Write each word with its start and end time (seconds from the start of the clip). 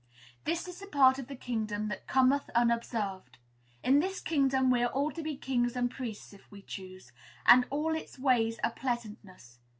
This 0.45 0.67
is 0.67 0.83
part 0.91 1.19
of 1.19 1.27
the 1.27 1.35
kingdom 1.35 1.87
that 1.89 2.07
cometh 2.07 2.49
unobserved. 2.55 3.37
In 3.83 3.99
this 3.99 4.19
kingdom 4.19 4.71
we 4.71 4.81
are 4.81 4.87
all 4.89 5.11
to 5.11 5.21
be 5.21 5.37
kings 5.37 5.75
and 5.75 5.91
priests, 5.91 6.33
if 6.33 6.49
we 6.49 6.63
choose; 6.63 7.11
and 7.45 7.67
all 7.69 7.93
its 7.95 8.17
ways 8.17 8.57
are 8.63 8.71
pleasantness. 8.71 9.59